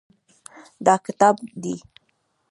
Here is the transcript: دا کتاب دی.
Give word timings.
دا 0.85 0.95
کتاب 1.05 1.35
دی. 1.63 1.75